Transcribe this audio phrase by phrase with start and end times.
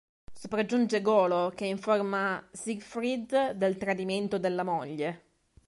[0.33, 5.25] Sopraggiunge Golo che informa Siegfried del tradimento della moglie.